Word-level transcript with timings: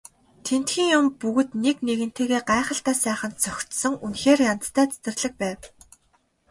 Тэндхийн 0.45 0.89
юм 0.97 1.05
бүгд 1.19 1.49
нэг 1.63 1.77
нэгэнтэйгээ 1.87 2.41
гайхалтай 2.49 2.95
сайхан 3.03 3.33
зохицсон 3.43 3.93
үнэхээр 4.05 4.39
янзтай 4.51 4.85
цэцэрлэг 4.91 5.33
байв. 5.41 5.59